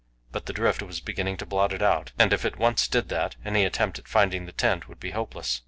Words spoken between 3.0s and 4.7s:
that, any attempt at finding the